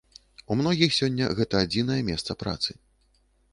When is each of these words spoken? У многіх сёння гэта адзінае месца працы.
У 0.55 0.55
многіх 0.61 0.95
сёння 0.99 1.27
гэта 1.41 1.55
адзінае 1.67 2.01
месца 2.09 2.39
працы. 2.43 2.69